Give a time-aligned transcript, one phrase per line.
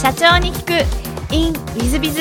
[0.00, 2.20] 社長に聞く in ウィズビズ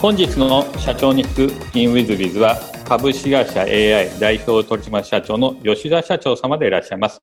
[0.00, 7.22] 本日の社長に聞く in ウィズビズは株式会社 AI 代表取締社長の吉田社長様でいらっしゃいます。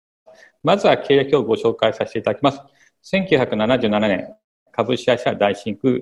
[0.61, 2.61] まずは経歴をご紹介させていただきます。
[3.03, 4.35] 1977年、
[4.71, 5.99] 株式会社大真空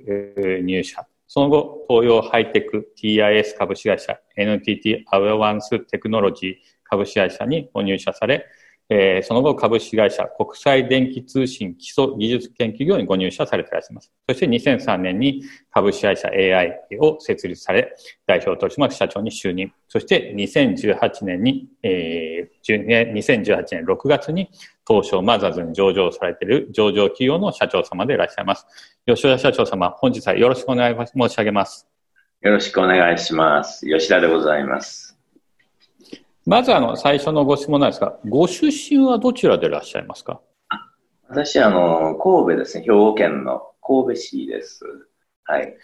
[0.61, 1.07] 入社。
[1.25, 8.45] その後、東洋ハイテク TIS 株式会社 NTT アウェワンステクノロジー株式会社にご入社され、
[8.89, 14.11] えー、その後株式会社国際電気通信基礎技術研究業にご入社されていらっしゃいます。
[14.29, 17.95] そして2003年に株式会社 AI を設立され、
[18.27, 19.71] 代表取締役社長に就任。
[19.87, 24.49] そして2018年に、えー、2018年6月に
[24.87, 28.67] 東証マザーズに上場されている上場企業の社長様でいらっしゃいます。
[29.07, 31.87] 吉田社長様、本日はよろしくお願い申し上げます。
[32.41, 33.87] よろしくお願いします。
[33.87, 35.14] 吉田でございます。
[36.45, 40.41] まずあの、最初のご質問なんですが、ご出身はどちらでいらっしゃいますか？
[41.27, 42.83] 私、あの、神戸ですね。
[42.83, 44.81] 兵庫県の神戸市です。
[45.45, 45.75] はい。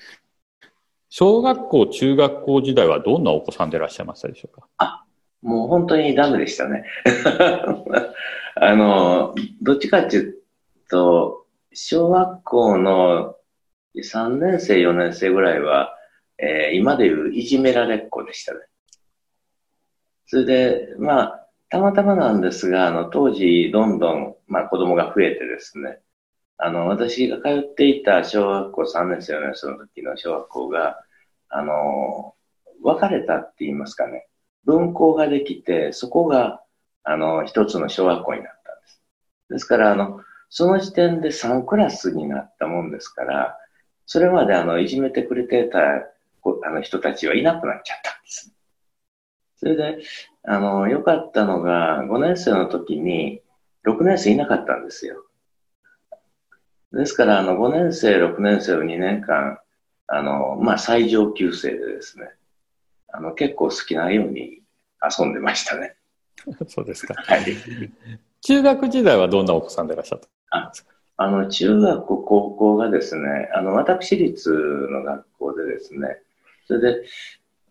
[1.10, 4.68] 小学校、中学校時代はどんなお子さんでいらっしゃいましたでしょうか？
[4.78, 5.04] あ、
[5.42, 6.86] もう本当にダメでしたね。
[8.56, 10.36] あの、どっちかっていう
[10.90, 13.36] と、小学校の
[13.96, 15.96] 3年生、4年生ぐらいは、
[16.38, 18.60] えー、今でいういじめられっ子でしたね。
[20.32, 26.00] それで、まあ、たまたまなんですが、あの、当時、どんどん、まあ、子供が増えてですね、
[26.58, 31.02] あの、私が通っていた小学校3年生、4年生の時の小学校が、
[31.50, 32.34] あの、
[32.82, 34.30] 別れたって言いますかね、
[34.64, 36.62] 分校ができて、そこが、
[37.04, 39.04] あの、一つの小学校になったんです。
[39.50, 43.58] ですから、あの、その時点で3クラスになったもんですから、
[44.06, 48.56] それまであの、いじめてくれてたあの人たちはいなくなっちゃったんです。
[49.62, 50.00] それで、
[50.44, 53.42] あの、良かったのが、5年生の時に、
[53.84, 55.24] 6年生いなかったんですよ。
[56.92, 59.60] ですから、あの、5年生、6年生を2年間、
[60.08, 62.32] あの、まあ、最上級生でですね、
[63.10, 64.64] あの、結構好きなように
[65.20, 65.96] 遊んでましたね。
[66.68, 67.14] そうですか。
[67.14, 67.46] はい。
[68.42, 70.92] 中学時代はどんなお子さんでいらっしゃったんですか？
[71.18, 74.52] あの、中学、高校がですね、あの、私立
[74.90, 76.18] の学校でですね、
[76.66, 77.04] それで、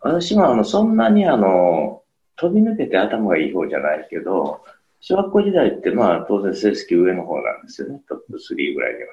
[0.01, 2.03] 私もあの、そんなにあの、
[2.35, 4.63] 飛び抜けて頭がいい方じゃないけど、
[4.99, 8.01] 小学校時代ってまあ当然成績上の方なんですよね。
[8.07, 9.09] トップ3ぐらいでは。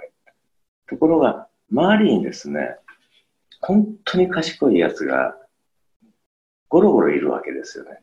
[0.88, 2.77] ところが、周りにですね、
[3.60, 5.37] 本当に賢い奴が
[6.69, 8.00] ゴロゴロいるわけですよね。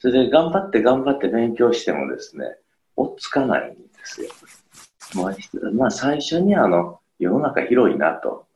[0.00, 2.46] それで頑張って頑張って勉強してもですね、
[2.96, 4.28] 追っつかないんですよ。
[5.74, 8.46] まあ最初にあの、世の中広いなと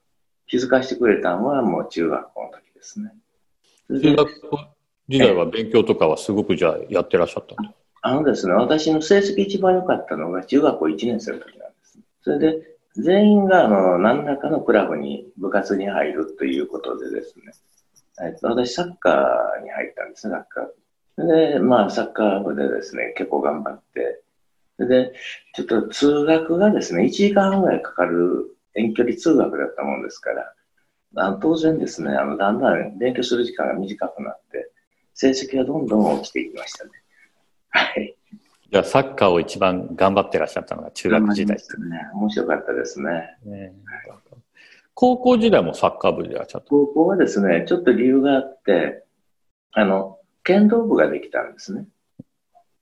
[0.49, 3.13] 気づかせてくれたのはもう中学校の時ですね。
[3.89, 4.59] 中学校
[5.09, 7.55] 時代は勉強とかはすごくじゃあやってらっしゃった
[8.03, 11.99] あのですね、私の成績一番良かったのが中学校1年生の時なんです。
[12.23, 17.53] それで、全員があの何らかのクラブに部活に入るということでですね、
[18.25, 21.53] えっと、私サッカーに入ったんですね、サッカー。
[21.53, 24.23] で、まあサッカー部でですね、結構頑張って、
[24.79, 25.13] で、
[25.55, 30.53] ちょっと通学がですね、1時間ぐらいかかる遠距離通学だったもんですから、
[31.41, 34.71] 当然ですね、あの、だんだん勉強する時間が短くなって、
[35.15, 36.91] 成績がどんどん落ちていきましたね。
[37.71, 38.15] はい。
[38.71, 42.11] じゃあ、サッカーを一番頑張ってらっしゃったのが中学時代ですね。
[42.15, 43.39] 面白かったですね。
[43.45, 43.73] ね
[44.93, 49.05] 高校時代もサッカー部でいらっしゃった高校はですね、ちょっと理由があって、
[49.73, 51.87] あの、剣道部ができたんですね。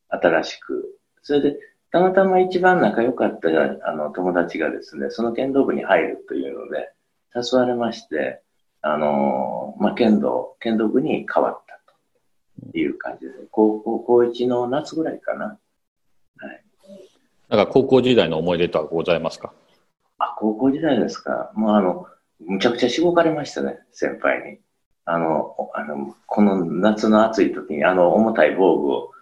[0.08, 0.98] 新しく。
[1.22, 1.58] それで、
[1.90, 3.48] たまたま一番仲良かった
[3.88, 6.92] あの友達がですね、その剣道部に入るというので、
[7.34, 8.40] 誘われまして、
[8.82, 11.80] あの、まあ、剣道、剣道部に変わった
[12.70, 13.48] という感じです。
[13.50, 15.58] 高校、高1の夏ぐらいかな。
[16.38, 16.64] はい。
[17.48, 19.52] なんか高校時代の思い出とはございますか？
[20.18, 21.50] あ、高校時代ですか。
[21.54, 22.06] もうあの、
[22.40, 24.58] むちゃくちゃしごかれましたね、先輩に。
[25.06, 29.12] あの、あの、この夏の暑い時にあの重たい防具を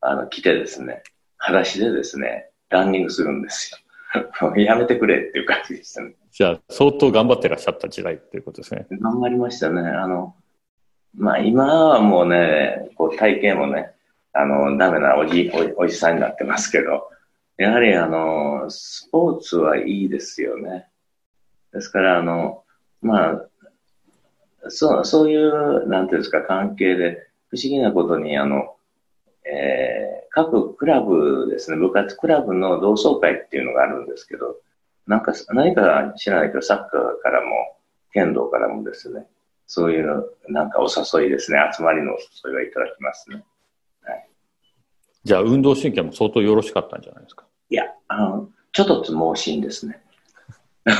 [0.00, 1.02] あの着てですね、
[1.38, 4.56] 裸足でですね、ランニングするんですよ。
[4.56, 6.14] やめてくれっていう感じでしたね。
[6.32, 8.86] じゃあ、相当頑張ってらっしゃった時代っていうことですね。
[8.90, 9.82] 頑張りましたね。
[9.82, 10.34] あの、
[11.14, 13.92] まあ今はもうね、こう体型もね、
[14.32, 17.10] あの、ダメなおじ、おじさんになってますけど、
[17.58, 20.88] やはりあの、スポーツはいいですよね。
[21.74, 22.64] ですから、あの、
[23.02, 23.48] まあ、
[24.68, 28.76] そう、そういう、なんていうんですか、関係で、不思議なことに、あの、
[29.44, 34.56] えー、各クラブですね、部活クラブの同窓会っていうのがあるんですけど、
[35.06, 37.48] なんか、何か知らないけど、サッカーからも、
[38.12, 39.26] 剣道からもですね、
[39.66, 42.18] そういう、なんかお誘いですね、集まりのお
[42.48, 43.44] 誘いはいただきますね。
[44.02, 44.28] はい、
[45.24, 47.44] じゃあ、運動神経も相当よろしかったんじゃないですか？
[47.70, 50.02] いや、あの、ちょっとつ盲信ですね。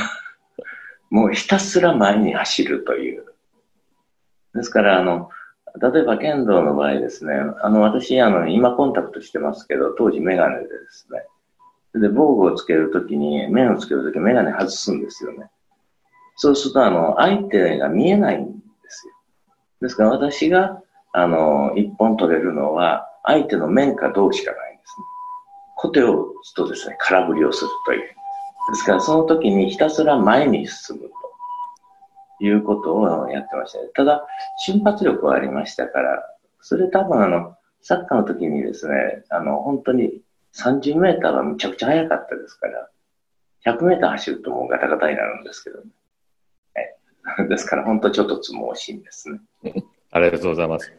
[1.09, 3.25] もうひたすら前に走るという。
[4.55, 5.29] ですから、あの、
[5.79, 11.25] 例えば剣道の場合ですね、あの、私、あの、今コンタクトしてますけど、当時メガネでですね、
[11.95, 15.49] で、防具をつけるときに、面をつけるときメガネ外すんですよね。
[16.35, 18.53] そうすると、あの、相手が見えないんで
[18.87, 19.13] すよ。
[19.81, 20.81] ですから、私が、
[21.11, 25.05] あの、一本取れるのは、相手の面かどうしかないんですね。
[25.77, 28.01] 小手を打つとですね、空振りをするという。
[28.01, 33.89] ですから、その時にひたすら前に進むということをやってました、ね。
[33.93, 34.25] ただ、
[34.65, 36.23] 瞬発力はありましたから、
[36.61, 40.22] それ多分あの、サッカーの時にですね、あの、本当に
[40.55, 42.89] 30メーターはむちゃくちゃ速かったですから、
[43.65, 45.85] 100メーター走るともうガタガタになるんですけどね。
[47.49, 49.39] ですから本当ちょっとつもしいんですね。
[50.11, 50.91] ありがとうございます。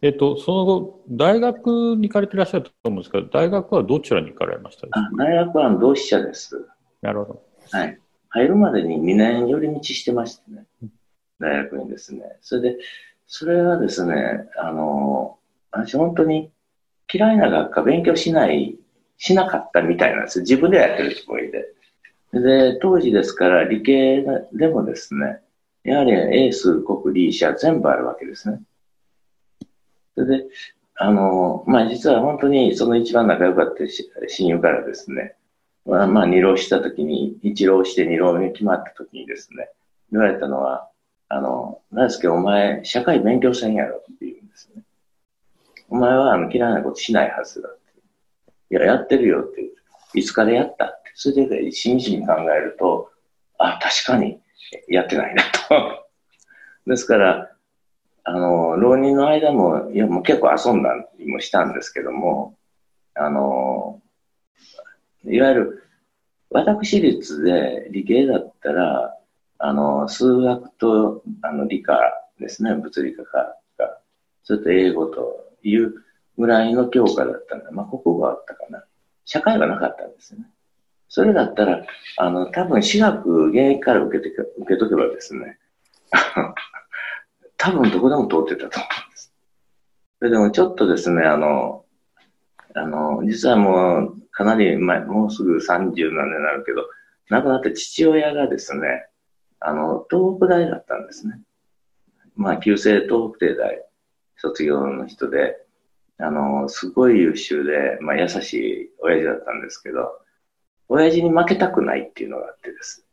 [0.00, 6.66] えっと、その後、大学に行かれていらっしゃると思うんですけど、大学はどちらに行かれましたあ大学は同志社です。
[7.02, 7.42] なるほど。
[7.70, 8.00] はい。
[8.30, 10.66] 入るまでに2年寄り道してましてね。
[11.38, 12.36] 大学にですね。
[12.40, 12.78] それで、
[13.28, 15.38] それはですね、あの、
[15.70, 16.50] 私本当に
[17.12, 18.76] 嫌いな学科勉強しない、
[19.18, 21.66] しなかったみたいなんですよ自分でやってるつもりで。
[22.32, 25.40] で、当時ですから理系でもですね、
[25.84, 28.60] やはりエース、国、理、社全部あるわけですね。
[30.14, 30.46] それで、
[30.96, 33.84] あの、まあ、実は本当にその一番仲良かった
[34.28, 35.34] 親友からですね、
[35.84, 39.68] まあ、まあ、二浪した時に、一浪して二浪目決まった時にですね、
[40.10, 40.88] 言われたのは、
[41.28, 44.82] あの、大輔お前、社会勉強せんやろって言うんですね。
[45.92, 48.00] お前はあの嫌いなことしないはずだって。
[48.70, 49.70] いや、やってるよって。
[50.14, 51.12] いつからやったって。
[51.14, 53.10] それで、真摯に考えると、
[53.58, 54.40] あ、確かに
[54.88, 56.08] やってないなと。
[56.90, 57.54] ですから、
[58.24, 62.56] あの、浪人の間も、いや、もう結構遊んだりもしたんですけども、
[63.12, 64.00] あの、
[65.24, 65.82] いわゆる、
[66.48, 69.14] 私立で理系だったら、
[69.58, 72.00] あの、数学と、あの、理科
[72.40, 73.58] ですね、物理科か、
[74.42, 75.94] それと英語という
[76.38, 78.84] ぐらいの教科だったんで、まあ、国語はあったかな。
[79.24, 80.46] 社会はなかったんですね。
[81.08, 81.84] それだったら、
[82.16, 85.58] あの、多分、私学現役から受けて、受けとけばですね、
[87.58, 89.34] 多分どこでも通ってたと思うんです。
[90.18, 91.84] それでもちょっとですね、あの、
[92.74, 96.88] あの、実はもう、かなり前、もうすぐ30何年になるけど、
[97.28, 99.06] 亡くなった父親がですね、
[99.60, 101.40] あの、東北大だったんですね。
[102.34, 103.84] まあ、旧制東北帝大
[104.42, 105.56] 卒業の人で、
[106.18, 110.18] あの、すごい優秀で、まあ、優しい親父だったんですけど、
[110.88, 113.06] 親父に負けたくないっていうのがあってです。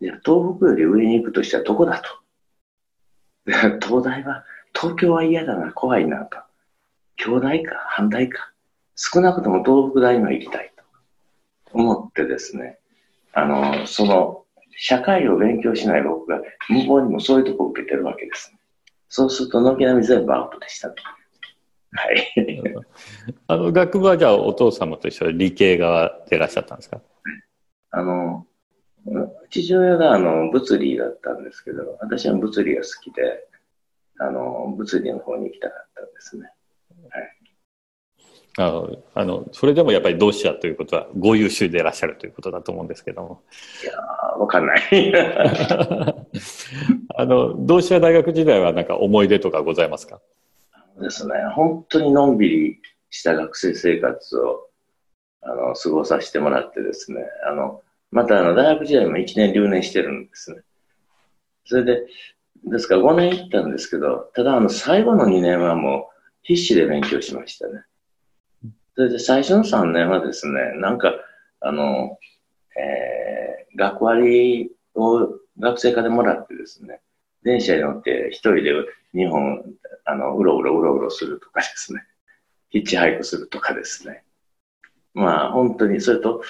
[0.00, 2.10] いや、東北より上に行くとしたらどこだと。
[3.86, 6.38] 東大は、東京は嫌だな、怖いなと。
[7.16, 8.52] 京大か、阪大か。
[8.96, 10.84] 少なくとも東北大には行きたいと
[11.74, 12.78] 思ってですね、
[13.34, 14.46] あの、その、
[14.78, 16.40] 社会を勉強しない僕が、
[16.70, 18.58] 向こうにもそういうとこを受けてるわけです、ね。
[19.16, 21.00] そうすると、軒並み全部アウトでしたと。
[21.92, 22.34] はい。
[23.46, 27.00] あの、学部はじゃあお父様と一緒で理系側でいらっしゃったんですか？
[27.92, 28.44] あの、
[29.50, 33.46] 父親があの物理だったんですけど、私は物理が好きで、
[34.18, 36.50] あの、物理の方に行きたかったんですね。
[37.08, 37.36] はい。
[38.56, 43.44] あの、あの、それでもやっぱり同志社ということは、ご優秀でいらっしゃるということだと思うんですけども。
[43.80, 45.12] いやー、わかんない。
[47.16, 50.20] あの、同志社大学時代はなんか思い出とかございますか？
[51.00, 52.80] ですね、本当にのんびり
[53.10, 54.68] した学生生活を、
[55.42, 60.62] あの、過ごさせてもらってですね、あの、またあの、大学時代も1年留年してるんですね。
[61.64, 62.06] それで、
[62.64, 67.84] ですから5年行ったんですけど、ただあの、最後の2年はもう必死で勉強しましたね。
[68.96, 71.12] それで最初の3年はですね、なんか、
[71.60, 72.18] あの、
[72.76, 75.28] えー、学割を
[75.58, 77.00] 学生課でもらってですね、
[77.44, 78.72] 電車に乗って一人で
[79.14, 79.64] 日本、
[80.04, 82.02] あの、うろうろうろうろするとかですね、
[82.70, 84.24] ヒッチハイクするとかですね。
[85.12, 86.42] まあ、本当に、それと、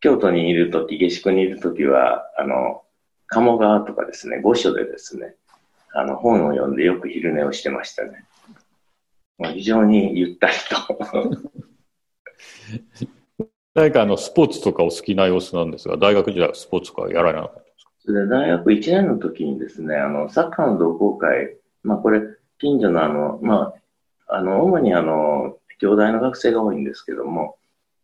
[0.00, 2.84] 京都にいるとき、下宿にいるときは、あの、
[3.26, 5.34] 鴨川とかですね、御所でですね、
[5.92, 8.24] あの、本を読んでよく昼寝をしてましたね。
[9.38, 11.30] まあ、非常にゆったりと
[13.74, 17.65] 何かあの、スポーツとかお好きな様子なんですが、大学時代はスポーツとかやられなかった？
[18.12, 22.22] で大学1年の時にですね、あの、サッカーの同好会、まあこれ、
[22.58, 23.74] 近所のあの、ま
[24.28, 27.58] あ、あの、主にあの、兄弟の学生が多いんですけども、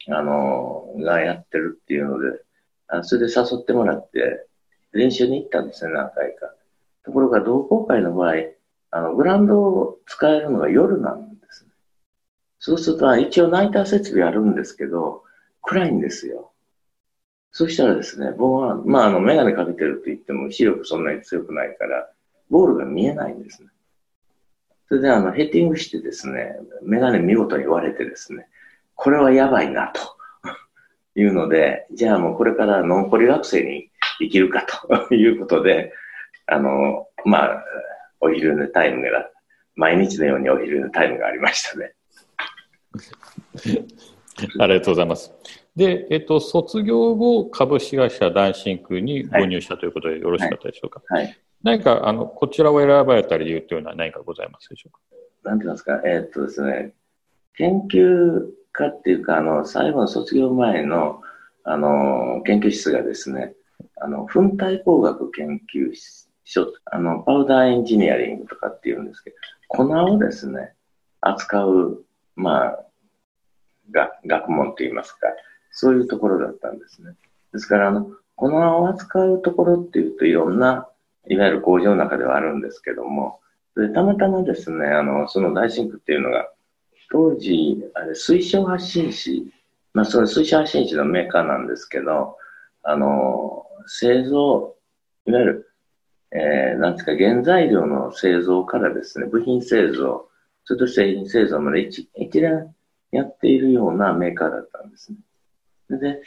[0.09, 2.42] あの、がやってるっていうので、
[2.88, 4.47] あそれで誘ってもらって、
[4.92, 6.52] 練習に行ったんですね、何回か。
[7.04, 8.35] ところが同好会の場合、
[8.90, 11.71] あの、グラウンドを使えるのが夜なんですね。
[12.59, 15.25] そうすると、一応ナイター設備あるんですけど、
[15.62, 16.51] 暗いんですよ。
[17.52, 22.09] そしたらですね、僕は、まあ、あの、メガネかけてると言っても、視力そんなに強くないから、
[22.50, 23.68] ボールが見えないんですね。
[24.88, 28.49] それで、あの、ヘッティングしてですね、メガネ見事に割れてですね、
[28.94, 30.00] これはやばいな、と
[31.14, 34.64] いうので、じゃあもうこれからノンポリ学生に生きるか
[35.09, 35.92] ということで、
[36.47, 37.64] あの、まあ、
[38.21, 39.28] お昼寝タイムが、
[39.75, 41.92] 毎日のようにお昼寝タイムがありましたね。
[44.59, 45.62] ありがとうございます。
[45.75, 51.02] で、えっと、卒業後、株式会社ダンシンクにご入社ということでよろしかったでしょうか？
[51.09, 51.25] はい。
[51.25, 55.00] はい、何か、あの、こちらを選ばれた理由というのは何かございますでしょうか？
[55.50, 56.93] なんて言いますか、えー、っとですね、
[57.57, 61.23] 研究家っていうか、あの、最後の卒業前の、
[61.64, 63.55] あの、研究室がですね、
[64.00, 65.93] あの、粉体工学研究
[66.45, 69.37] 所、あの、パウダーエンジニアリングとかっていうんですけど、
[69.69, 70.75] 粉をですね、
[71.21, 72.05] 扱う、
[72.37, 72.85] まあ、
[73.91, 75.29] が学問といいますか、
[75.73, 77.14] そういうところだったんですね。
[77.52, 80.88] ですから、あの、粉を扱うところっていうといろんな、
[81.29, 83.41] いわゆる工場の中ではあるんですけども、
[83.76, 86.50] でたまたまですね、あの、その大シンクっていうのが、
[87.11, 89.50] 当時、あれ、水晶発信紙、
[89.95, 92.37] まあ、その水晶発信紙のメーカーなんですけど、
[92.83, 94.76] あの、製造、
[95.26, 95.73] いわゆる、
[96.33, 100.29] えー、なんですか、原材料の製造からですね、部品製造、
[100.64, 102.75] それと製品製造まで一一連
[103.11, 105.19] やっているようなメーカーだったんですね。
[105.99, 106.22] で、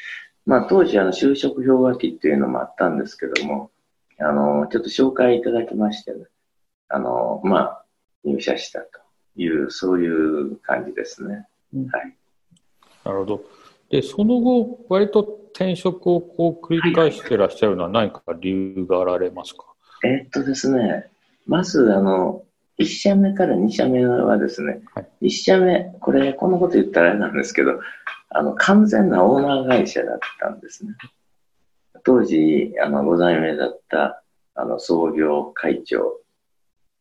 [0.46, 3.72] まあ当時あの就職氷河期っていうのもあったんですけども、
[4.20, 6.26] あの、ちょっと紹介いただきましてね、
[6.88, 7.86] あの、まあ
[8.24, 8.88] 入社したと
[9.36, 11.48] いう、そういう感じですね。
[11.74, 12.16] うん、はい。
[13.04, 13.44] なるほど。
[13.90, 15.22] で、その後、割と
[15.54, 19.66] 転職をこう繰り返してらっしゃるのは何か理由があられますか、
[20.02, 21.10] はい、えー、っとですね、
[21.46, 22.44] まず、あの、
[22.80, 27.80] 1社目から2社目はですね、はい、1社目、これ、こんなこと言ったらあれなんですけど、
[28.30, 30.94] あの、完全なオーナー会社だったんですね。
[32.04, 34.22] 当時、あの、ご在名だった、
[34.56, 36.20] あの、創業会長。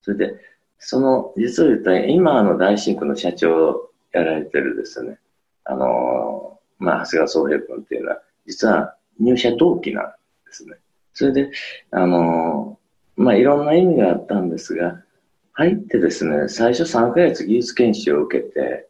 [0.03, 0.35] それで、
[0.79, 5.19] その、実を言ったら、今、あの、大新区の社長をやられてるですね、
[5.65, 10.05] あの、まあ、長谷川宗平君っていうのは、実は入社同期なん
[10.47, 10.77] ですね。
[11.15, 11.51] それで、
[11.91, 12.79] あの、
[13.17, 15.04] まあ、いろんな意味があったんですが、
[15.55, 18.89] 入ってですね、最初3ヶ月技術研修を受けて、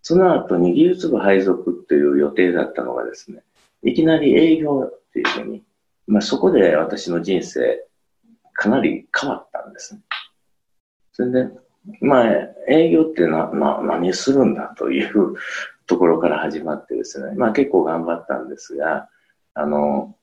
[0.00, 3.42] その後に技術部配属っていう予定だったのがですね、
[3.82, 5.64] いきなり営業っていうふうに、
[6.06, 7.84] まあそこで私の人生、
[8.52, 10.02] かなり変わったんですね。
[11.12, 11.50] それで、
[12.00, 12.26] まあ
[12.68, 15.34] 営業ってな、な、何するんだという
[15.86, 19.08] ところから始まってですね、まあ結構頑張ったんですが、
[19.54, 20.14] あの、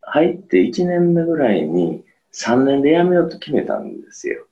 [0.00, 4.47] 入って1年目ぐらいに3年で辞めようと決めたんですよ。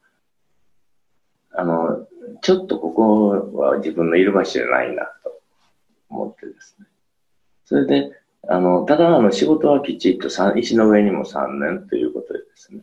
[1.57, 2.07] あの、
[2.43, 5.41] ちょっとここは自分のいる場所じゃないなと
[6.11, 6.87] 思ってですね。
[7.65, 8.13] それで、
[8.49, 12.83] あの、ただあの仕事はきちっと石の上にも3年ということでですね、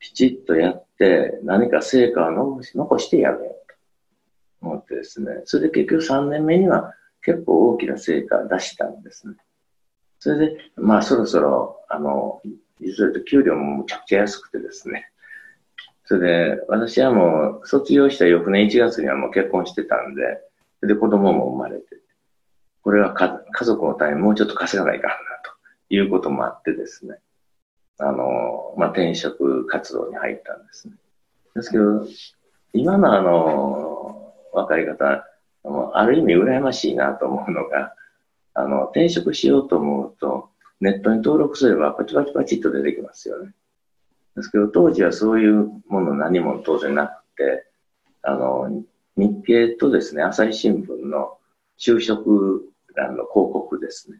[0.00, 3.70] きちっとやって何か成果を残し残してやめよう
[4.60, 9.34] と思ってですね、それで結局3年目には結構大きな成果を出したんですね。
[10.18, 12.40] それで、まあそろそろ、あの、
[12.80, 15.10] 実は言うと給料もむちゃくちゃ安くてですね、
[16.08, 20.40] それで、私はもう、卒業した翌年1月にはもう結婚してたんで、
[20.80, 21.84] それで、子供も生まれて、
[22.80, 25.52] これはか家族のためにもうちょっと稼がないかな、と
[25.90, 27.18] いうこともあってですね、
[27.98, 30.94] あの、まあ、転職活動に入ったんですね。
[31.54, 32.06] ですけど、
[32.72, 35.26] 今のあの、若い方、
[35.92, 37.92] ある意味羨ましいなと思うのが、
[38.54, 40.48] あの、転職しようと思うと、
[40.80, 43.52] ネットに登録すればパチパチパチっと出てきますよね。
[44.38, 47.66] ですけど、当時はそういうもの何も当然なくて、
[48.22, 48.84] あの、
[49.16, 51.38] 日経とですね、朝日新聞の
[51.78, 54.18] 就職欄の広告ですね。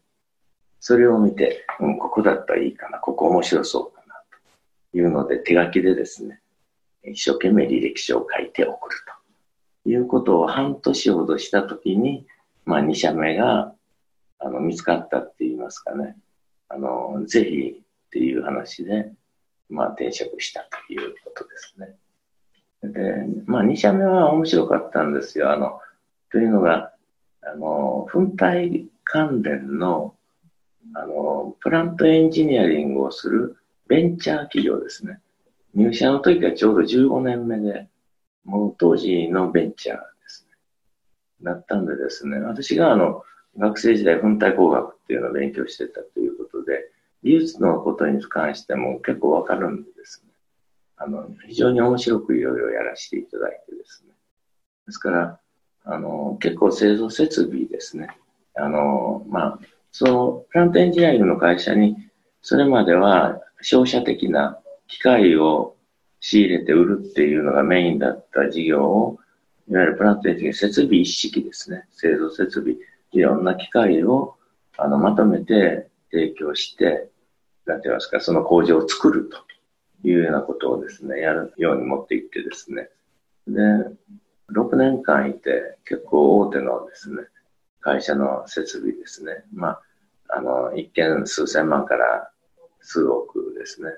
[0.80, 4.14] それを見て、うん、ここだったらいいかな、ここ面白そうかな、
[4.92, 6.40] というので手書きでですね、
[7.04, 8.96] 一生懸命履歴書を書いて送る
[9.84, 12.26] ということを半年ほどしたときに、
[12.64, 13.72] まあ、2社目が、
[14.38, 16.16] あの、見つかったって言いますかね。
[16.68, 19.12] あの、ぜひっていう話で、
[19.68, 21.96] まあ、転職したということですね。
[22.82, 25.52] で、まあ、2社目は面白かったんですよ。
[25.52, 25.80] あの、
[26.30, 26.92] というのが、
[27.42, 30.14] あの、粉体関連の、
[30.94, 33.56] あの、プラントエンジニアリングをする
[33.88, 35.20] ベンチャー企業ですね。
[35.74, 37.88] 入社の時はちょうど15年目で、
[38.44, 40.56] もう当時のベンチャーですね。
[41.42, 43.22] だったんでですね、私があの、
[43.56, 46.90] 学生時代粉体工学っていうのを勉強してたということで、
[47.22, 50.32] 技術のことに関しても結構わかるんですね。
[50.96, 54.14] あの、非常に面白くいろいろやらせていただいてですね。
[54.86, 55.40] ですから、
[55.84, 58.08] あの、結構製造設備ですね。
[58.54, 59.58] あの、まあ、
[59.92, 61.96] そのプラントエンジニアリングの会社に、
[62.42, 65.76] それまでは商社的な機械を
[66.20, 69.18] 仕入れて売るっていうのがメインだった事業を、
[69.68, 71.86] いわゆるプラントエンジニア設備一式ですね。
[71.90, 72.76] 製造設備、
[73.12, 74.36] いろんな機械を
[74.76, 77.10] あのまとめて提供して、
[77.66, 79.38] なんて言いますか、その工場を作ると
[80.06, 82.88] いうようなことをですね、やるように持っていってですね。
[83.46, 83.60] で、
[84.52, 87.22] 6年間いて、結構大手のですね、
[87.80, 89.44] 会社の設備ですね。
[89.52, 89.82] まあ、
[90.28, 92.30] あの、一見数千万から
[92.80, 93.90] 数億ですね、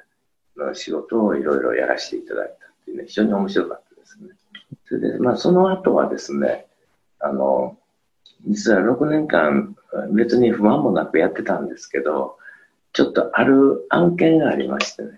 [0.57, 4.29] の仕事をいろいろやらせていただいたっていうね、非常に面白かったですね。
[4.87, 6.67] それで、まあ、その後はですね、
[7.21, 7.79] あの、
[8.47, 9.77] 実は6年間
[10.13, 12.37] 別に不満もなくやってたんですけど、
[12.93, 15.11] ちょっとある案件がありましてね、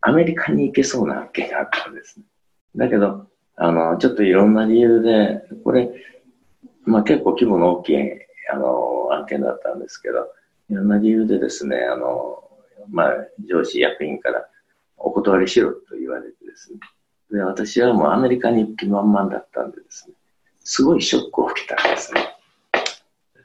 [0.00, 2.24] アメリカに行けそうな案件があったんですね。
[2.76, 3.26] だけど、
[3.56, 5.90] あの、ちょっといろんな理由で、これ、
[6.84, 7.96] まあ結構規模の大きい、
[8.52, 10.28] あの、案件だったんですけど、
[10.70, 12.42] いろんな理由でですね、あの、
[12.90, 13.14] まあ
[13.48, 14.46] 上司役員から
[14.96, 16.80] お断りしろと言われてですね、
[17.30, 20.14] で、私はもうアメリカに行く気満々だったんでですね、
[20.64, 22.34] すごいショックを受けたんですね。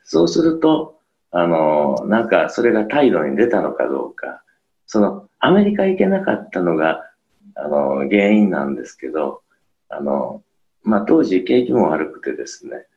[0.03, 0.99] そうすると、
[1.31, 4.41] あの、なんかそれが態度に出たのかどうか、
[4.87, 7.03] そのアメリカ行けなかったのが、
[7.55, 9.41] あの、原因なんですけど、
[9.89, 10.43] あの、
[10.81, 12.87] まあ、当時景気も悪くてですね、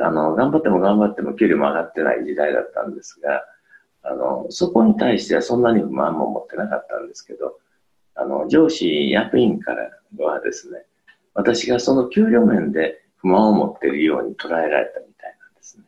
[0.00, 3.44] あの、頑張っても頑張っても給料も上がってない時代だったんですが、
[4.02, 7.58] あの、そこに対してはそんなに不満も持ってなかったんですけど、
[8.14, 10.84] あの、上司、役員からはですね、
[11.34, 15.84] 私がその給料面で不満を持ってるように捉えられたみたいなんですね。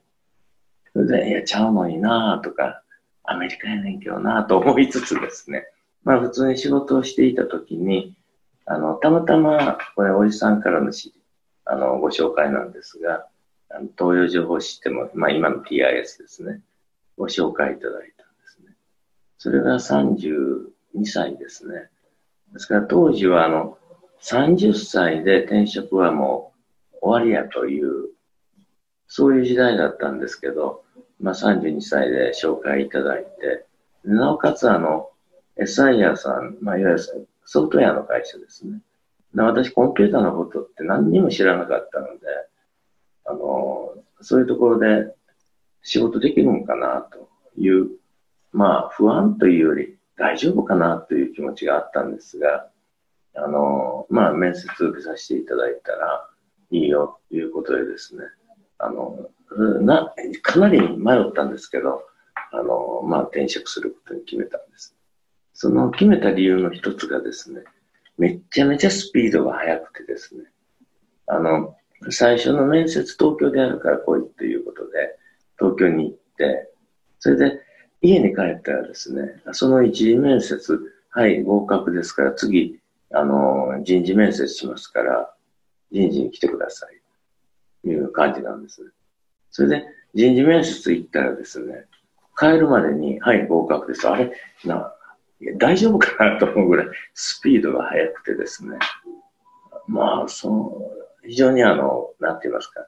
[0.95, 2.83] それで、いや、ちゃうのになとか、
[3.25, 5.67] アメリカやねんけどなと思いつつですね、
[6.03, 8.15] まあ普通に仕事をしていたときに、
[8.65, 11.13] あの、たまたま、これ、おじさんからのし
[11.67, 13.27] あのご紹介なんですが、
[13.69, 16.63] あの東洋情報システム、まあ、今の TIS ですね、
[17.19, 18.75] ご紹介いただいたんですね。
[19.37, 21.91] それが32歳ですね。
[22.55, 23.77] ですから当時は、あの、
[24.23, 26.56] 30歳で転職はもう
[27.07, 28.11] 終わりやという、
[29.07, 30.83] そういう時代だったんですけど、
[31.21, 33.65] まあ、32歳で紹介いただいて、
[34.05, 35.11] なおかつあの、
[35.57, 38.81] エサイヤさん、まあ、いわゆるソフトウェアの会社ですね。
[39.35, 42.13] 私、コンピューターのことって何にも知らなかったので、
[43.25, 45.15] あの、そういうところで
[45.83, 47.91] 仕事できるのかなという、
[48.53, 52.69] まあ、不安というより大丈夫かなという気持ちがあったんですが、
[53.35, 56.29] あの、まあ、面接受けさせていただいたら
[56.71, 58.25] いいよということでですね、
[58.79, 59.31] あの、
[59.81, 62.03] な、かなり迷ったんですけど、
[62.53, 64.97] あの、まあ、転職することに決めたんです。
[65.55, 67.63] その決めた理由の一つがですね、
[68.19, 70.45] めちゃめちゃスピードが速くてですね、
[71.27, 71.77] あの、
[72.11, 75.19] 最初の面接東京であるから来いっていうことで、
[75.59, 76.71] 東京に行って、
[77.19, 77.61] それで
[78.03, 80.79] 家に帰ったらですね、その一次面接、
[81.11, 82.79] はい、合格ですから次、
[83.13, 85.35] あの、人事面接しますから、
[85.91, 87.01] 人事に来てください。
[87.83, 88.93] という感じなんです。
[89.51, 91.87] それで、人事面接行ったらですね、
[92.39, 94.09] 帰るまでに、はい、合格です。
[94.09, 94.33] あれ、
[94.65, 94.93] な、
[95.59, 98.79] 大丈夫かなと思うぐらいスピードが速くてですね。
[99.87, 100.73] まあ、その、
[101.25, 102.87] 非常にあの、なんて言いますか、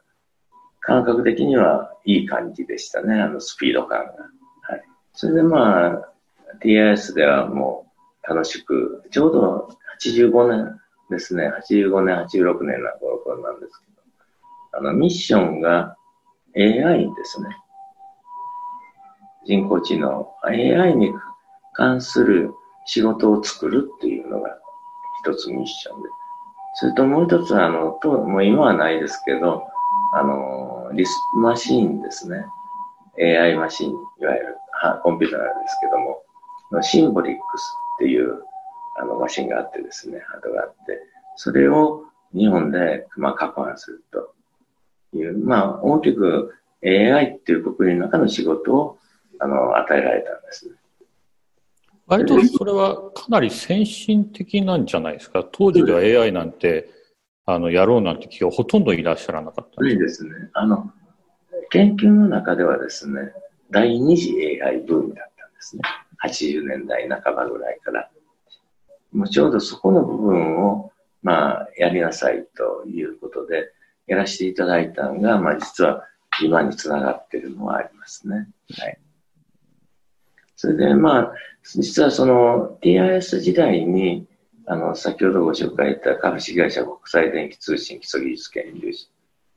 [0.81, 4.13] 感覚的にはいい感じでしたね、あのスピード感が。
[4.63, 4.83] はい。
[5.13, 6.13] それでまあ、
[6.63, 7.93] TIS ではも
[8.25, 9.69] う楽しく、ちょうど
[10.01, 10.81] 85年
[11.11, 15.97] ですね、85年、86年の頃なんですけど、あの、ミッションが
[16.57, 17.57] AI ですね。
[19.47, 20.29] 人工知能。
[20.45, 21.13] AI に
[21.73, 22.53] 関する
[22.85, 24.59] 仕事を作るっていうのが
[25.25, 26.09] 一つミッションで。
[26.75, 29.67] それともう一つは、あの、と、もう今はないですけど、
[30.13, 32.45] あの、リスマシーンですね。
[33.21, 36.23] AI マシーン、いわゆるはコンピューターなんですけども、
[36.71, 37.63] のシンボリックス
[37.97, 38.43] っていう
[39.01, 41.01] あのマシンがあってですね、ハードがあって、
[41.37, 44.35] それを日本で、まあ、確保すると
[45.17, 48.99] いう、まあ、大きく AI っていう国の中の仕事を
[49.41, 50.75] あの与えられたんですね。
[52.07, 55.45] 割とそれはかなり先進的なんじゃないですか？
[55.53, 56.89] 当時では AI なんて、
[57.45, 60.31] あの、やろうなんて企業ほとんどいらっしゃらなかったいいですね。
[60.55, 60.91] あの、
[61.71, 63.33] 研究の中ではですね、
[63.71, 65.83] 第二次 AI ブームだったんですね。
[66.25, 68.11] 80年代半ばぐらいから。
[69.13, 70.93] もうちょうどそこの部分を、
[71.23, 73.73] まあ、やりなさいということで、
[74.07, 76.05] やらせていただいたのが、まあ、実は
[76.43, 78.49] 今につながっているのはありますね。
[78.79, 78.99] はい。
[80.57, 84.27] それで、まあ、実はその TIS 時代に、
[84.67, 89.09] あの、先ほどご紹介した株式会社国際電気通信基礎技術研究所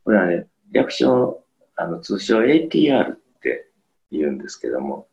[0.04, 1.44] これはね、略称、
[1.76, 3.68] あの、通称 ATR って
[4.12, 5.08] 言うんですけども、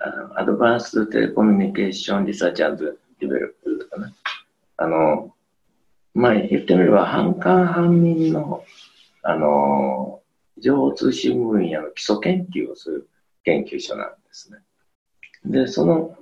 [0.00, 2.62] あの、アドバンステレコミュニケーションリサーチ
[3.20, 4.14] デベロップとかね。
[4.76, 5.34] あの、
[6.14, 8.64] まあ、言ってみれば、半官半民の、
[9.22, 10.22] あの、
[10.58, 13.08] 情報通信分野の基礎研究をする
[13.44, 14.58] 研究所なんですね。
[15.44, 16.16] で、その、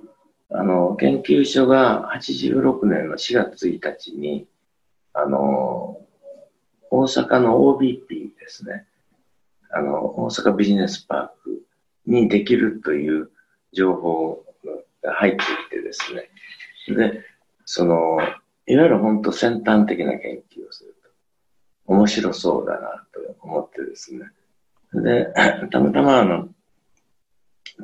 [0.49, 4.47] あの、研究所が86年の4月1日に、
[5.13, 5.99] あの、
[6.89, 8.85] 大阪の OBP ですね。
[9.69, 11.61] あの、大阪ビジネスパーク
[12.05, 13.31] にできるという
[13.73, 14.45] 情報
[15.03, 16.29] が入ってきてですね。
[16.95, 17.23] で、
[17.65, 18.19] その、
[18.65, 21.09] いわゆる本当先端的な研究をすると。
[21.87, 24.31] 面白そうだなと思ってですね。
[24.93, 25.33] で、
[25.71, 26.49] たまたまあの、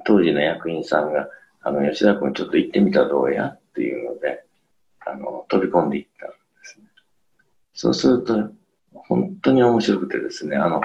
[0.06, 1.30] 当時の役員さんが、
[1.62, 4.44] あの、吉田君ちょっと行ってみたらどうやっていうので、
[5.06, 6.86] あの、飛び込んでいったんですね。
[7.74, 8.52] そうすると、
[8.94, 10.82] 本当に面白くてですね、あの、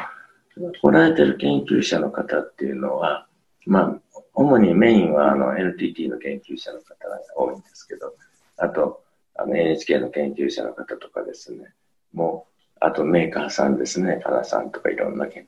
[0.80, 3.26] 来られてる研究者の方っていうのは、
[3.66, 4.00] まあ、
[4.34, 8.14] 主にメインはあの NTT の研究者の方が多いんですけど、
[8.56, 9.02] あと、
[9.36, 11.72] あの NHK の研究者の方とかですね、
[12.12, 15.46] もう、あとメーカーさんですね、タナさんとかいろんな研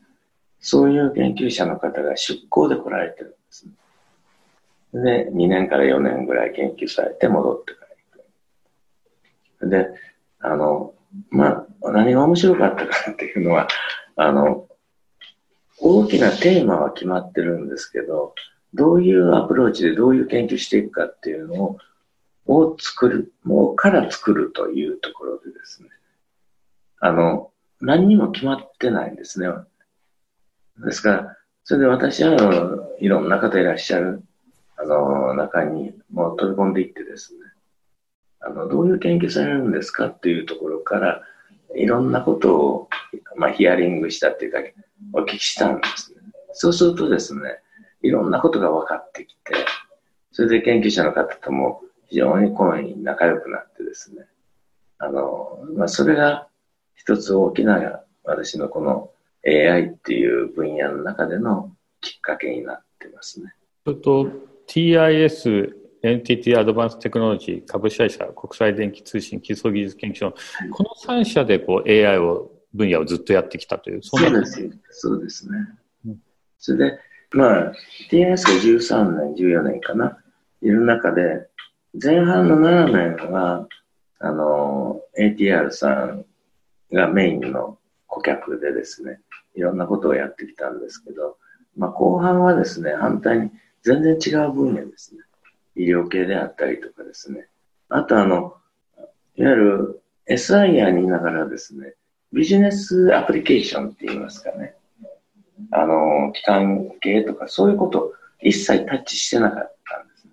[0.61, 3.73] そういう研究者の方が出向で来られてるんですね。
[4.93, 9.69] で、2年から4年ぐらい研究されて戻って帰る。
[9.69, 9.87] で、
[10.39, 10.93] あの、
[11.29, 13.67] まあ、何が面白かったかっていうのは、
[14.15, 14.67] あの、
[15.79, 18.35] 大きなテーマは決まってるんですけど、
[18.73, 21.77] どういうアプローチでどういう研究していくかっていうのを、
[22.47, 25.89] を作る、もうから作るというところでですね、
[26.99, 29.47] あの、何にも決まってないんですね。
[30.83, 34.23] ですから、それで私は、いろんな方いらっしゃる、
[34.77, 37.39] あの、中にもう飛び込んでいってですね、
[38.39, 41.21] あの、どういう研究されるんですかっていうところから、
[41.75, 42.89] いろんなことを、
[43.35, 44.59] まあ、ヒアリングしたっていうか、
[45.13, 46.21] お聞きしたんですね。
[46.53, 47.59] そうするとですね、
[48.01, 49.53] いろんなことが分かってきて、
[50.31, 54.25] それで研究者の方とも非常にこうに仲良くなってですね、
[54.97, 56.47] あの、まあ、それが
[56.95, 59.11] 一つ大きな私のこの
[59.45, 63.53] AI っていう分野の中でのきっかけになってますね。
[63.85, 64.29] それと
[64.67, 70.33] TIS NTT アドバンステクノロジー株式会社国際電気通信基礎技術研究所、
[70.71, 74.69] この3社でこう AI を分野をずっとやってきたという、そそうです。
[74.89, 75.57] そうですね。
[76.07, 76.17] うん、
[76.57, 76.99] それで、
[77.31, 77.73] まあ、
[78.09, 80.17] TIS が13年、14年かな、
[80.61, 81.47] いる中で、
[82.01, 83.67] 前半の7年は、
[84.19, 86.25] あの、ATR さん
[86.91, 89.19] がメインの顧客でですね、
[89.55, 91.37] いろんなことをやってきたんですけど、
[91.75, 95.21] まあ、後半はですね、反対に全然違う分野ですね。
[95.75, 97.47] 医療系であったりとかですね。
[97.89, 98.55] あとあの、
[99.35, 101.95] いわゆる SIR にいながらですね、
[102.33, 104.75] ビジネスアプリケーションって言いますかね。
[105.71, 110.31] あの、機関系とかそういうこと一切タッチしてなかったんですね。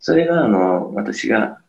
[0.00, 1.60] それがあの、私が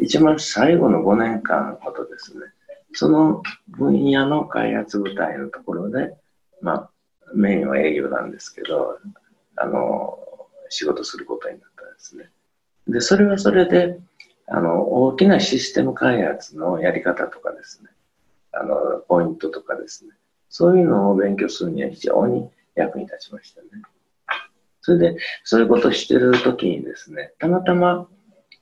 [0.00, 2.46] 一番最後の5年間ほどですね、
[2.92, 6.14] その分野の開発部隊のところで、
[6.60, 6.90] まあ、
[7.34, 8.98] メインは営業なんですけど、
[9.56, 10.18] あの、
[10.68, 12.30] 仕事することになったんですね。
[12.86, 13.98] で、それはそれで、
[14.46, 17.90] あの、大きなシステム開発のやり方とかですね、
[18.52, 18.76] あの、
[19.08, 20.12] ポイントとかですね、
[20.56, 23.68] そういうのを勉強するには非常に役に立ちましたね。
[24.82, 28.06] それで、そういうことをしてるときにですね、たまたま、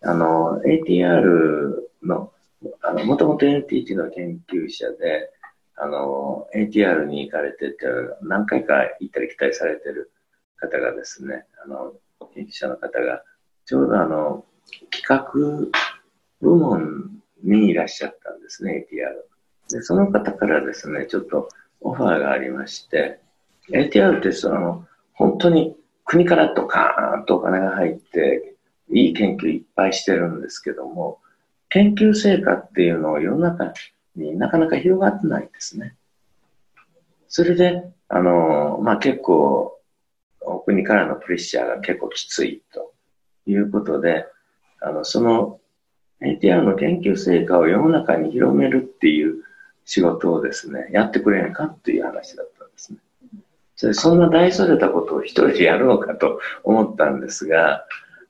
[0.00, 2.32] あの、ATR の
[2.80, 5.30] あの、もともと NTT の研究者で、
[5.76, 7.76] あの、ATR に行かれてて、
[8.22, 10.10] 何回か行ったり来たりされてる
[10.56, 11.92] 方がですね、あの、
[12.34, 13.22] 研究者の方が、
[13.66, 14.46] ちょうどあの、
[14.90, 15.70] 企画
[16.40, 19.76] 部門にいらっしゃったんですね、ATR。
[19.76, 21.50] で、その方からですね、ちょっと
[21.82, 23.20] オファーがありまして、
[23.70, 28.54] ATR ってその、本当に国からドカーンとお金が入って、
[28.90, 31.18] いい研究いっぱいしてるんですけども、
[31.68, 33.72] 研究成果っていうのを世の中
[34.16, 35.96] になかなか広がってないんですね。
[37.28, 39.78] それで、あの、まあ、結構、
[40.42, 42.92] お国からのプレッシャーが結構きついと
[43.46, 44.26] いうことで、
[44.80, 45.60] あの、その
[46.20, 49.42] ATR の研究成果を世の中に広めるっていう
[49.84, 52.98] 仕事をですね、やってくれんかっていう話だったんですね。
[53.76, 57.84] それそんな大それたことを一人でやるのかと思ったんですが、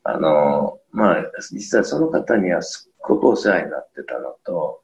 [0.05, 4.83] あの、まあ、実はその方にはすっごくお世話になってたのと、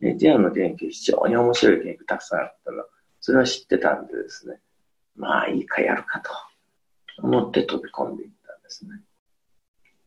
[0.00, 2.84] メディアの研究、非常に面白い研究たくさんあったの。
[3.20, 4.60] それは知ってたんでですね、
[5.16, 6.30] まあいいかやるかと
[7.22, 9.02] 思って飛び込んでいったんですね。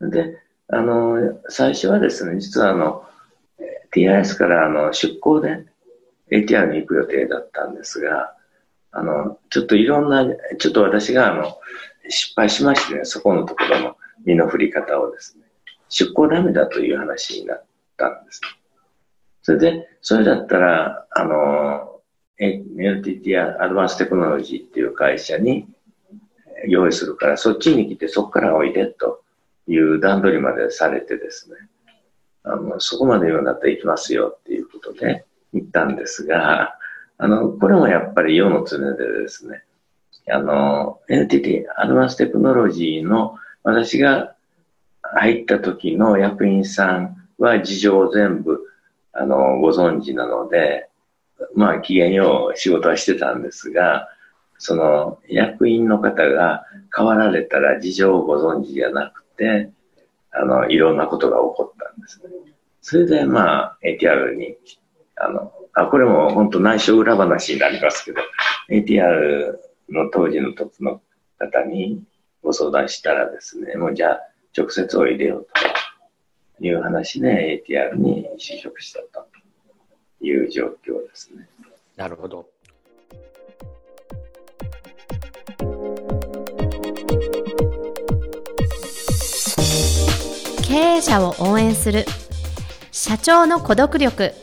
[0.09, 3.05] で、あの、最初はですね、実はあの、
[3.93, 5.65] TIS からあの出向で
[6.33, 8.33] ATR に行く予定だったんですが、
[8.91, 10.25] あの、ちょっといろんな、
[10.57, 11.57] ちょっと私があの、
[12.09, 15.43] 失敗しましてね、そこのところの身の振り方をですね、
[15.89, 17.65] 出航ダメだという話になっ
[17.97, 18.41] たんです。
[19.41, 22.01] それで、それだったら、あの、
[22.39, 25.67] NTT アドバンステクノロジーっていう会社に
[26.67, 29.23] 用意するから、そっちに来てそこからおいでと
[29.67, 31.55] いう段取りまでされてですね、
[32.43, 36.77] あの、そこまで言うんだったら行きますよっていうことで行ったんですが、
[37.17, 39.63] あの、これもやっぱり世の常でですね、
[40.29, 44.35] あの、NTT アドバンステクノロジーの私が
[45.01, 48.61] 入った時の役員さんは事情を全部、
[49.11, 50.89] あの、ご存知なので、
[51.55, 54.09] まあ、機嫌よう仕事はしてたんですが、
[54.57, 56.63] その役員の方が
[56.95, 59.69] 変わられたら事情をご存知じゃなくて、
[60.31, 62.53] あの、いろんなことが起こったんですね。
[62.81, 64.57] それで、まあ、ATR に、
[65.15, 68.21] あの、あ、これも本当内緒裏話になりますけど、
[68.69, 69.57] ATR
[69.89, 71.01] の当時のトップの
[71.39, 72.03] 方に
[72.41, 74.19] ご相談したらですね、もうじゃあ
[74.57, 75.45] 直接おいでよ
[76.59, 79.27] という話で ATR に就職したと
[80.21, 81.47] いう状況ですね。
[81.95, 82.47] なるほど。
[90.67, 92.05] 経営者を応援する
[92.91, 94.33] 社長の孤独力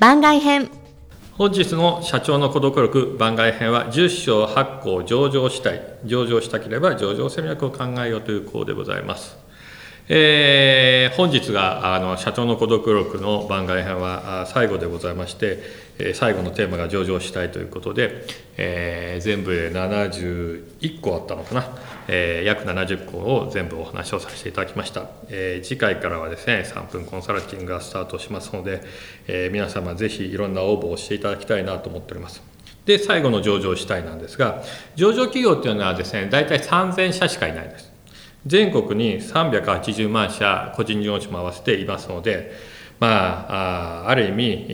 [0.00, 0.70] 番外編。
[1.36, 9.36] 本日の社長の孤独力番外編は10章8項上場したい上場したければ上場戦略を考えようという項でございます。
[10.12, 15.62] えー、本日があの社長の孤独力の番外編は最後でございまして、
[16.00, 18.24] え最後のテーマが上場したいということで、
[18.56, 21.64] えー、全部で71個あったのかな、
[22.08, 28.82] えー、約70個を全部お話をさせていただきました、えー、次回からはですね3分コンサルティングがスタートしますので、
[29.28, 32.42] え皆様ぜひいろんな応募をしていただきたいなと思っております。
[32.84, 34.64] で最後の上場したいなんですが
[34.96, 37.89] 上場企業っていうのはですね大体3000社しかいないです。
[38.46, 42.52] 全国に380万社個人事業主も合わせていますので、
[42.98, 44.66] まあ、ある意味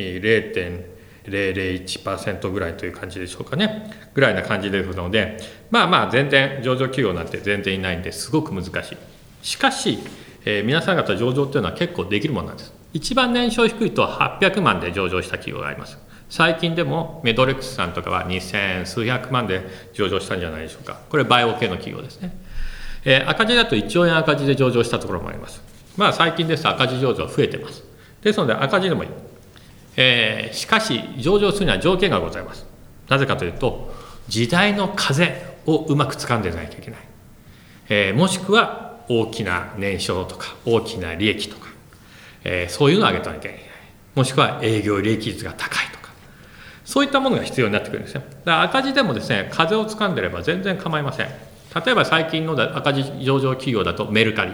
[1.25, 3.91] 0.001%ぐらいという感じでしょうかね。
[4.15, 5.39] ぐらいな感じですので
[5.71, 8.97] まあまあ全然上場企業なんて全然いないんですごく難しい。
[9.43, 9.99] しかし、
[10.45, 12.73] えー、皆さん方上場っていうのは結構できるものなんです。
[12.93, 15.99] 一番年商低いと800万で上場した企業があります。
[16.29, 21.01] 最近でもメドレックスさんとかは2000数百万で上場したんじゃないでしょうか。
[21.09, 22.37] これバイオ系の企業ですね。
[23.09, 25.63] えー、赤字だと1兆円赤字で上場したところもあります。
[25.97, 27.85] まあ、最近ですと赤字上場増えてます。
[28.21, 29.11] ですので赤字でもいい。
[29.97, 32.67] えー、しかし、上場するには条件がございます。
[33.09, 33.95] なぜかというと、
[34.29, 37.01] 時代の風をうまく掴んでいないといけない。
[37.89, 41.69] えー、もしくは大きな年商とか、大きな利益とか、
[42.43, 43.67] えー、そういうのを上げてなきゃいけない。
[44.17, 46.11] もしくは営業利益率が高いとか、
[46.85, 48.21] そういったものが必要になってくるんですよ。
[48.21, 51.46] だから赤字でもですね、風を掴んでれば全然構いません。
[51.85, 54.53] 例えば最近の赤字上場企業だとメルカリ。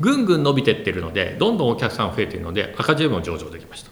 [0.00, 3.90] ぐんぐん伸びてってるのでどんどんお客さん増えてるので赤字でも上場できました。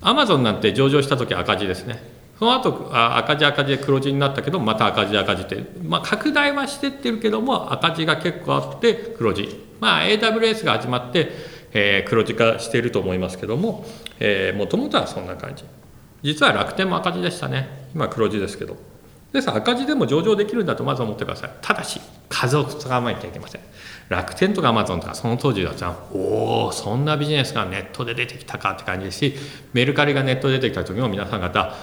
[0.00, 2.02] アマゾンなんて上場した時赤字ですね。
[2.38, 9.48] その後あ赤字赤字で黒字になったけどまた赤字赤字って、まあ、拡大はしてってるけども赤字が結構あって黒字。
[9.80, 11.30] まあ AWS が始まって、
[11.72, 13.86] えー、黒字化していると思いますけども
[14.56, 15.64] もともとはそんな感じ。
[16.22, 17.88] 実は楽天も赤字でしたね。
[17.94, 18.93] 今黒字ですけど。
[19.34, 21.50] です赤字でも上場できるんだとまず思ってください。
[21.60, 23.60] ただし数を使わないといけません。
[24.08, 29.34] 楽天とかアマゾンとかその当時はさおおそんなビジネスがネットで出てきたかって感じですし
[29.72, 31.74] メルカリがネットで出てきた時も皆さん方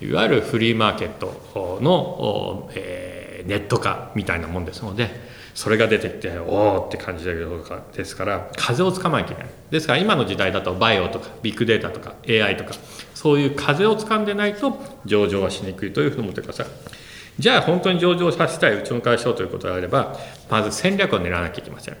[0.00, 5.10] いわゆるフリーマーケットの、えー、ネット化みたいなもんですので
[5.54, 9.52] それが出てきておおって感じですから風をつかまなきゃいけない。
[9.70, 12.72] ですから今の時代だとバイオとかビッグデータとか AI とか
[13.14, 16.66] そういう風をつかんでないと上場はしにくいというふうに思ってください。
[17.40, 20.14] じゃあ本当に上場させたいうちの会社をということであれば
[20.50, 21.96] まず戦略を狙わなきゃいけません。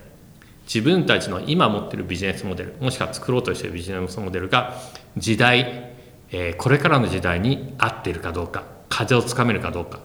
[0.66, 4.74] 自分たちの今持っているビジネスモデルもしくは作ろうとしているビジネスモデルが
[5.16, 5.94] 時代、
[6.30, 10.00] えー、これからの時代に合っているかどうか風をつかめるかどうか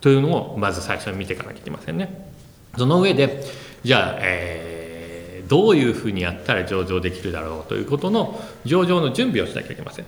[0.00, 2.28] というのをまず最初に見ていかなきゃいけませんね。
[2.76, 3.44] その上で
[3.84, 10.04] じゃあ、えー、どういうふうにやったら上場できるだろうということの上場の準備をしなきゃいけません。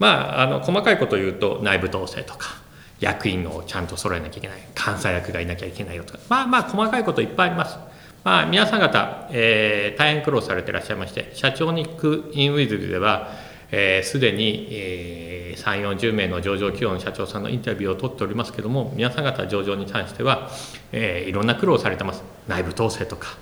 [0.00, 2.61] まああの細かいことを言うと内部統制とか
[3.02, 4.58] 役員をちゃんと揃えなきゃいけない。
[4.74, 6.20] 監査役がいなきゃいけないよとか。
[6.28, 7.76] まあまあ細かいこといっぱいあります。
[8.24, 13.30] まあ皆さん方、えー、大変苦労されていらっしゃいまして社長に行くインウィズルでは
[13.70, 20.50] すで、えー、に、えー、3 4 0名の上場企業の社長さんのインタビューを取っておりますけども皆さん方上場に関しては、
[20.92, 22.22] えー、いろんな苦労されてます。
[22.46, 23.36] 内部統制とか。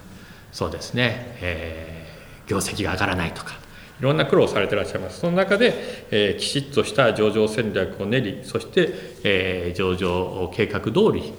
[0.52, 3.59] そうですね、えー、業績が上がらないとか。
[4.00, 5.20] いろんな苦労されていらっしゃいます。
[5.20, 5.74] その中で、
[6.10, 8.88] えー、きちっとした上場戦略を練り、そして、
[9.24, 10.90] えー、上場計画通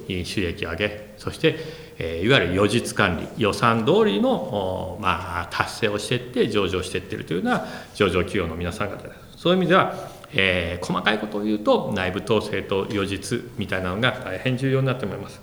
[0.08, 1.56] り収益を上げ、そして、
[1.98, 9.38] えー、いわゆる予実管理、予算通りの、まあ、達成をしていって、上場していっているというような上場企業の皆さん方です。
[9.38, 9.96] そういう意味では、
[10.34, 15.42] えー、細かいことを言うと、内部統制と予実みたいなのが大変重要になって思います。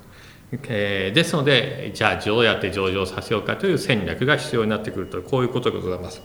[0.68, 6.22] えー、ですので、じゃあどうやって上場させようかという戦略が必要になってくると、こういうことでございます。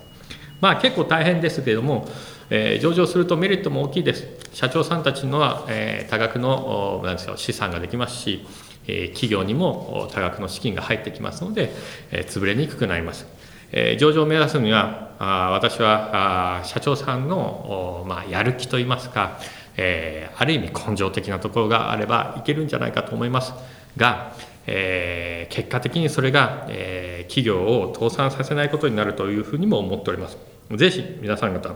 [0.64, 2.08] まあ、結構大変ですけれども、
[2.48, 4.26] えー、上場するとメリットも大きいです。
[4.54, 8.46] 社長さんたちのは、えー、多額のなんですよ資産ができますし、
[8.86, 11.70] えー、企業にも多額の資金が入ってきますので、
[12.10, 13.26] えー、潰れにくくなります。
[13.72, 19.38] え、上場を目指すには、あ私はあ社長さんの、ま、やる気といいますか、
[19.76, 23.52] え、ある意味根性的なところがあればいけるんじゃないかと思います
[23.98, 24.32] が、
[24.66, 30.53] えー、結果的にそれが、え、企業を倒産させないことになるというふうにも思っております。
[30.70, 31.74] ぜひ皆さん方、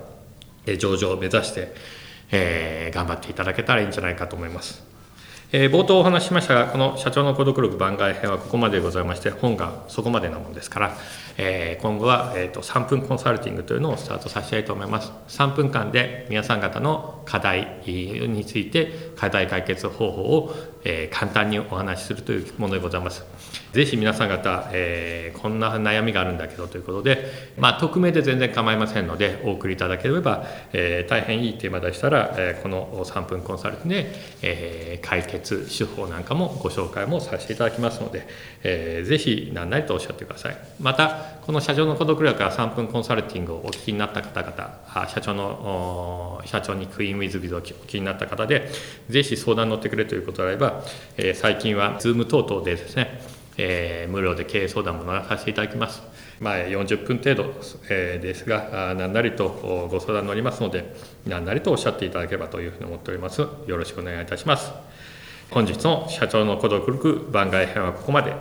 [0.66, 1.74] え、上場を目指して、
[2.30, 4.88] えー、頑張っていただけたらいいんじゃないかと思います。
[5.50, 10.96] えー、冒頭お話ししましたが、この社長の孤独力番外編はここまでございまして、本がそこまでなものですから、
[11.38, 15.10] えー、今後は、えーと、3分コンサルティングというのをスタートさせたいと思います。
[15.28, 23.24] 3分間で皆さん方の課題について、課題解決方法を、えー、簡単にお話しするというものでございます。
[23.72, 27.26] ぜひ皆さん方、えー、こんな悩みがあるんだけどということで、
[27.58, 38.26] まあ、匿名で全然構いませんので、お送りいただければ、えー、大変いいテーマでしたら、えー、この3分コンサルで、えー、解決手法なんかもご紹介もさせていただきますので、
[38.62, 40.56] えー、ぜひ何なりとおっしゃってください。
[40.80, 48.70] また、この社長の孤独力から3分コンサルティングをお聞きになった方々、社長の、社長にクイーンウィズビズをお聞きになった方で、
[49.08, 50.82] ぜひ相談に乗ってくれということであれば、
[51.16, 56.02] えー、最近は Zoom 等々でですね、えー、無料で経営相談もらさせていただきます。
[56.40, 57.52] まあ、40分程度、
[57.90, 60.94] えー、ですが、何なりとご相談乗りますので、
[61.26, 63.40] 何なりとおっしゃっていただければというふうに思っております。
[63.40, 64.72] よろしくお願いいたします。
[65.50, 68.32] 本日の社長の孤独力番外編はここまで。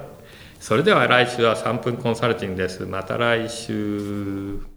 [0.59, 2.85] それでは来週は3分コンサルティングです。
[2.85, 4.76] また来週。